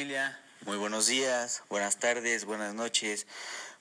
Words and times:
familia, 0.00 0.40
muy 0.64 0.78
buenos 0.78 1.08
días, 1.08 1.62
buenas 1.68 1.98
tardes, 1.98 2.46
buenas 2.46 2.72
noches. 2.72 3.26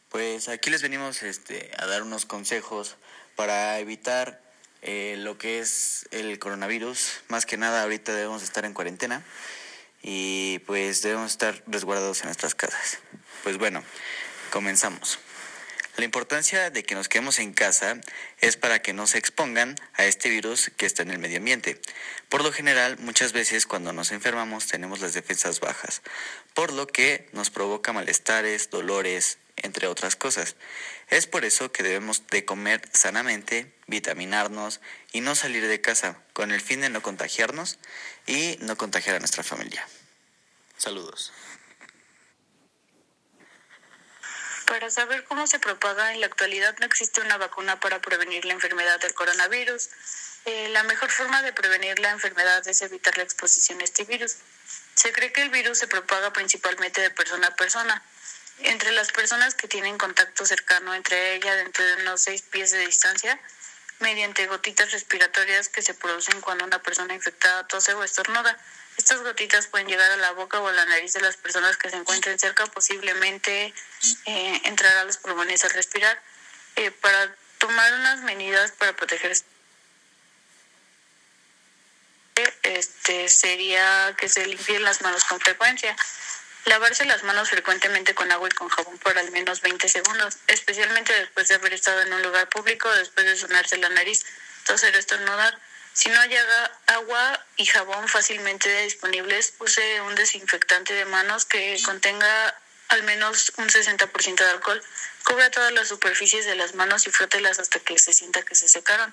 Pues 0.10 0.50
aquí 0.50 0.70
les 0.70 0.82
venimos 0.82 1.24
este, 1.24 1.72
a 1.78 1.86
dar 1.86 2.04
unos 2.04 2.26
consejos 2.26 2.98
para 3.38 3.80
evitar 3.80 4.42
eh, 4.82 5.16
lo 5.18 5.38
que 5.38 5.60
es 5.60 6.10
el 6.12 6.38
coronavirus. 6.38 7.22
Más 7.30 7.46
que 7.46 7.56
nada 7.56 7.84
ahorita 7.84 8.14
debemos 8.14 8.44
estar 8.44 8.66
en 8.66 8.74
cuarentena 8.74 9.24
y 10.04 10.60
pues 10.68 11.02
debemos 11.04 11.32
estar 11.32 11.64
resguardados 11.68 12.20
en 12.20 12.26
nuestras 12.26 12.54
casas. 12.54 13.00
Pues 13.44 13.58
bueno, 13.58 13.82
comenzamos. 14.52 15.20
La 16.00 16.06
importancia 16.06 16.70
de 16.70 16.84
que 16.84 16.96
nos 16.96 17.10
quedemos 17.10 17.40
en 17.40 17.52
casa 17.52 18.00
es 18.40 18.56
para 18.56 18.82
que 18.82 18.94
no 18.94 19.06
se 19.06 19.18
expongan 19.18 19.76
a 19.96 20.06
este 20.06 20.30
virus 20.30 20.72
que 20.78 20.86
está 20.86 21.04
en 21.04 21.12
el 21.12 21.20
medio 21.20 21.40
ambiente. 21.40 21.78
Por 22.30 22.42
lo 22.42 22.54
general, 22.54 22.98
muchas 23.00 23.34
veces 23.34 23.66
cuando 23.66 23.92
nos 23.92 24.14
enfermamos 24.14 24.68
tenemos 24.68 25.02
las 25.02 25.14
defensas 25.14 25.60
bajas, 25.60 26.02
por 26.54 26.72
lo 26.72 26.88
que 26.88 27.28
nos 27.34 27.50
provoca 27.50 27.92
malestares, 27.92 28.70
dolores, 28.70 29.40
entre 29.58 29.88
otras 29.88 30.16
cosas. 30.16 30.56
Es 31.10 31.28
por 31.28 31.44
eso 31.44 31.74
que 31.74 31.84
debemos 31.84 32.26
de 32.28 32.46
comer 32.46 32.82
sanamente, 32.94 33.74
vitaminarnos 33.88 34.80
y 35.12 35.20
no 35.20 35.36
salir 35.36 35.68
de 35.68 35.82
casa, 35.82 36.24
con 36.32 36.54
el 36.54 36.62
fin 36.62 36.80
de 36.80 36.90
no 36.90 37.02
contagiarnos 37.02 37.78
y 38.26 38.58
no 38.62 38.78
contagiar 38.78 39.18
a 39.18 39.20
nuestra 39.20 39.44
familia. 39.44 39.86
Saludos. 40.78 41.34
Para 44.70 44.92
saber 44.92 45.24
cómo 45.24 45.48
se 45.48 45.58
propaga, 45.58 46.14
en 46.14 46.20
la 46.20 46.28
actualidad 46.28 46.76
no 46.78 46.86
existe 46.86 47.22
una 47.22 47.38
vacuna 47.38 47.80
para 47.80 48.00
prevenir 48.02 48.46
la 48.46 48.54
enfermedad 48.54 49.00
del 49.00 49.16
coronavirus. 49.16 49.90
Eh, 50.46 50.70
la 50.70 50.84
mejor 50.84 51.10
forma 51.10 51.42
de 51.42 51.52
prevenir 51.54 51.98
la 51.98 52.12
enfermedad 52.12 52.66
es 52.68 52.84
evitar 52.84 53.18
la 53.18 53.24
exposición 53.24 53.82
a 53.82 53.84
este 53.84 54.04
virus. 54.04 54.36
Se 54.94 55.12
cree 55.12 55.34
que 55.34 55.42
el 55.42 55.50
virus 55.50 55.80
se 55.80 55.88
propaga 55.88 56.32
principalmente 56.34 57.02
de 57.02 57.10
persona 57.10 57.48
a 57.48 57.56
persona. 57.56 58.04
Entre 58.60 58.92
las 58.92 59.12
personas 59.12 59.56
que 59.56 59.68
tienen 59.68 59.98
contacto 59.98 60.46
cercano 60.46 60.94
entre 60.94 61.34
ellas 61.34 61.56
dentro 61.56 61.84
de 61.84 62.04
unos 62.04 62.22
seis 62.22 62.44
pies 62.44 62.70
de 62.70 62.86
distancia, 62.86 63.42
mediante 64.00 64.48
gotitas 64.48 64.92
respiratorias 64.92 65.70
que 65.70 65.82
se 65.82 65.94
producen 65.94 66.42
cuando 66.42 66.66
una 66.66 66.82
persona 66.82 67.14
infectada 67.14 67.68
tose 67.68 67.94
o 67.94 68.04
estornuda. 68.04 68.58
Estas 68.98 69.22
gotitas 69.22 69.68
pueden 69.68 69.88
llegar 69.88 70.12
a 70.12 70.18
la 70.18 70.32
boca 70.32 70.60
o 70.60 70.68
a 70.68 70.74
la 70.74 70.86
nariz 70.86 71.14
de 71.14 71.22
las 71.22 71.38
personas 71.38 71.78
que 71.78 71.90
se 71.90 71.96
encuentren 71.96 72.38
cerca, 72.38 72.66
posiblemente 72.68 73.74
eh, 74.26 74.62
entrar 74.66 74.96
a 74.98 75.06
los 75.06 75.18
pulmones 75.18 75.64
al 75.64 75.72
respirar. 75.72 76.22
Eh, 76.76 76.92
para 76.92 77.36
tomar 77.58 77.94
unas 77.94 78.22
medidas 78.22 78.72
para 78.72 78.96
proteger 78.96 79.32
este 82.64 83.28
sería 83.28 84.16
que 84.18 84.30
se 84.30 84.46
limpien 84.46 84.84
las 84.84 85.02
manos 85.02 85.24
con 85.26 85.40
frecuencia. 85.40 85.96
Lavarse 86.70 87.04
las 87.06 87.24
manos 87.24 87.50
frecuentemente 87.50 88.14
con 88.14 88.32
agua 88.32 88.48
y 88.48 88.52
con 88.52 88.70
jabón 88.70 88.96
por 89.00 89.18
al 89.18 89.32
menos 89.32 89.62
20 89.62 89.90
segundos, 89.90 90.38
especialmente 90.46 91.12
después 91.14 91.48
de 91.48 91.56
haber 91.56 91.74
estado 91.74 92.00
en 92.04 92.14
un 92.14 92.22
lugar 92.22 92.48
público, 92.48 92.88
después 92.94 93.26
de 93.26 93.36
sonarse 93.36 93.76
la 93.78 93.90
nariz, 93.90 94.24
toser, 94.68 94.96
estornudar. 94.96 95.58
Si 95.94 96.10
no 96.10 96.22
hay 96.22 96.38
agua 96.86 97.44
y 97.58 97.66
jabón 97.66 98.08
fácilmente 98.08 98.84
disponibles, 98.84 99.56
use 99.58 100.02
un 100.02 100.14
desinfectante 100.14 100.94
de 100.94 101.06
manos 101.06 101.46
que 101.46 101.76
contenga 101.84 102.56
al 102.90 103.02
menos 103.02 103.52
un 103.58 103.68
60% 103.68 104.36
de 104.36 104.52
alcohol. 104.52 104.84
Cubra 105.24 105.50
todas 105.50 105.72
las 105.72 105.88
superficies 105.88 106.46
de 106.46 106.54
las 106.56 106.76
manos 106.76 107.08
y 107.08 107.10
frótelas 107.10 107.58
hasta 107.58 107.80
que 107.80 107.98
se 107.98 108.14
sienta 108.14 108.44
que 108.44 108.54
se 108.54 108.70
secaron. 108.70 109.12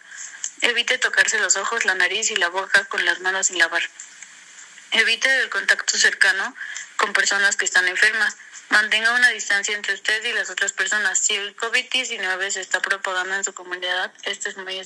Evite 0.60 0.98
tocarse 0.98 1.38
los 1.38 1.56
ojos, 1.56 1.86
la 1.86 1.94
nariz 1.94 2.30
y 2.30 2.36
la 2.36 2.50
boca 2.50 2.84
con 2.84 3.02
las 3.06 3.20
manos 3.20 3.46
sin 3.46 3.58
lavar. 3.58 3.82
Evite 4.92 5.40
el 5.40 5.48
contacto 5.48 5.96
cercano 5.96 6.54
con 6.96 7.12
personas 7.12 7.56
que 7.56 7.64
están 7.64 7.86
enfermas. 7.88 8.36
Mantenga 8.70 9.14
una 9.14 9.28
distancia 9.30 9.76
entre 9.76 9.94
usted 9.94 10.24
y 10.24 10.32
las 10.32 10.50
otras 10.50 10.72
personas. 10.72 11.18
Si 11.18 11.34
el 11.34 11.56
COVID-19 11.56 12.50
se 12.50 12.60
está 12.60 12.80
propagando 12.80 13.34
en 13.34 13.44
su 13.44 13.54
comunidad, 13.54 14.12
esto 14.24 14.48
es 14.48 14.56
muy 14.56 14.80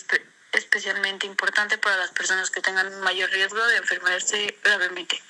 especialmente 0.53 1.27
importante 1.27 1.79
para 1.79 1.97
las 1.97 2.11
personas 2.11 2.51
que 2.51 2.61
tengan 2.61 3.01
mayor 3.01 3.31
riesgo 3.31 3.65
de 3.67 3.77
enfermarse 3.79 4.59
gravemente. 4.63 5.21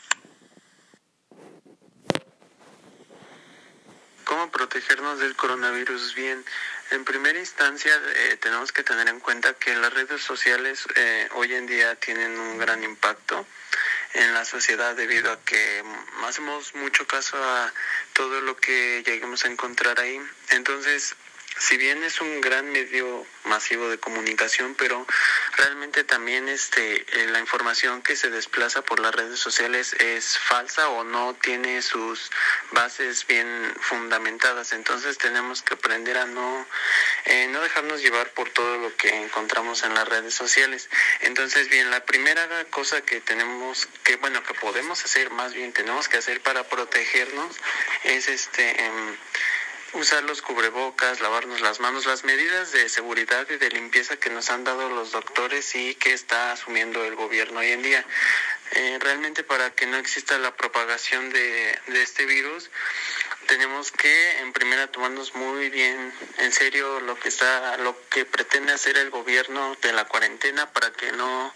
¿Cómo 4.25 4.51
protegernos 4.51 5.19
del 5.19 5.35
coronavirus? 5.35 6.15
Bien, 6.15 6.45
en 6.93 7.05
primera 7.05 7.39
instancia 7.39 8.01
eh, 8.15 8.39
tenemos 8.41 8.73
que 8.73 8.83
tener 8.85 9.09
en 9.09 9.21
cuenta 9.21 9.55
que 9.55 9.75
las 9.75 9.93
redes 9.93 10.23
sociales 10.23 10.87
eh, 10.95 11.29
hoy 11.35 11.53
en 11.55 11.67
día 11.67 11.97
tienen 11.97 12.39
un 12.39 12.59
gran 12.59 12.83
impacto 12.85 13.47
en 14.15 14.34
la 14.34 14.44
sociedad 14.44 14.94
debido 14.97 15.31
a 15.32 15.41
que 15.44 15.84
hacemos 16.26 16.75
mucho 16.75 17.06
caso 17.06 17.37
a 17.43 17.72
todo 18.12 18.41
lo 18.41 18.56
que 18.56 19.03
lleguemos 19.06 19.44
a 19.44 19.48
encontrar 19.48 20.00
ahí. 20.00 20.21
Entonces, 20.50 21.15
si 21.60 21.76
bien 21.76 22.03
es 22.03 22.22
un 22.22 22.41
gran 22.41 22.72
medio 22.72 23.26
masivo 23.44 23.88
de 23.91 23.98
comunicación, 23.98 24.75
pero 24.76 25.06
realmente 25.56 26.04
también 26.04 26.48
este 26.48 27.04
eh, 27.21 27.26
la 27.28 27.38
información 27.38 28.00
que 28.03 28.16
se 28.16 28.31
desplaza 28.31 28.82
por 28.82 28.98
las 28.98 29.15
redes 29.15 29.38
sociales 29.38 29.94
es 29.94 30.38
falsa 30.38 30.88
o 30.88 31.04
no 31.04 31.34
tiene 31.34 31.82
sus 31.82 32.31
bases 32.72 33.26
bien 33.26 33.75
fundamentadas. 33.78 34.72
Entonces 34.72 35.19
tenemos 35.19 35.60
que 35.60 35.75
aprender 35.75 36.16
a 36.16 36.25
no 36.25 36.66
eh, 37.26 37.47
no 37.48 37.60
dejarnos 37.60 38.00
llevar 38.00 38.31
por 38.31 38.48
todo 38.48 38.78
lo 38.78 38.97
que 38.97 39.15
encontramos 39.15 39.82
en 39.84 39.92
las 39.94 40.09
redes 40.09 40.34
sociales. 40.34 40.88
Entonces, 41.21 41.69
bien, 41.69 41.91
la 41.91 42.04
primera 42.04 42.65
cosa 42.71 43.03
que 43.03 43.21
tenemos 43.21 43.87
que 44.03 44.16
bueno 44.16 44.42
que 44.42 44.54
podemos 44.54 45.04
hacer, 45.04 45.31
más 45.31 45.53
bien 45.53 45.72
tenemos 45.75 46.09
que 46.09 46.16
hacer 46.16 46.41
para 46.41 46.65
protegernos 46.65 47.54
es 48.04 48.28
este 48.28 48.82
em, 48.82 49.16
usar 49.93 50.23
los 50.25 50.43
cubrebocas, 50.43 51.21
lavarnos 51.21 51.61
las 51.61 51.81
manos, 51.81 52.06
las 52.06 52.25
medidas 52.25 52.73
de 52.73 52.89
seguridad 52.89 53.47
y 53.51 53.56
de 53.56 53.71
limpieza 53.71 54.17
que 54.17 54.31
nos 54.31 54.51
han 54.51 54.65
dado 54.65 54.89
los 54.89 55.12
doctores 55.12 55.75
y 55.75 55.95
que 55.97 56.12
está 56.12 56.53
asumiendo 56.53 57.05
el 57.05 57.17
gobierno 57.17 57.61
hoy 57.61 57.73
en 57.73 57.83
día. 57.83 58.05
Eh, 58.73 58.99
realmente 59.01 59.43
para 59.43 59.71
que 59.73 59.87
no 59.87 59.97
exista 59.97 60.39
la 60.39 60.55
propagación 60.56 61.31
de, 61.31 61.78
de 61.89 62.03
este 62.03 62.25
virus, 62.25 62.71
tenemos 63.51 63.91
que 63.91 64.39
en 64.39 64.53
primera 64.53 64.87
tomarnos 64.87 65.34
muy 65.34 65.71
bien 65.71 66.12
en 66.39 66.53
serio 66.53 67.01
lo 67.01 67.19
que 67.19 67.28
está 67.28 67.77
lo 67.78 67.97
que 68.09 68.25
pretende 68.25 68.72
hacer 68.72 68.97
el 68.97 69.11
gobierno 69.11 69.77
de 69.83 69.93
la 69.93 70.05
cuarentena 70.05 70.71
para 70.72 70.93
que 70.93 71.11
no 71.11 71.53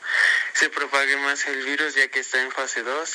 se 0.55 0.71
propague 0.71 1.17
más 1.19 1.47
el 1.47 1.65
virus 1.65 1.95
ya 1.95 2.09
que 2.09 2.19
está 2.19 2.43
en 2.43 2.51
fase 2.51 2.83
2 2.83 3.09